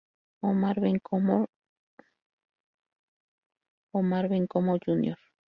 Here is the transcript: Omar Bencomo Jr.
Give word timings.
Omar 0.47 0.75
Bencomo 0.79 1.45
Jr. 4.83 5.17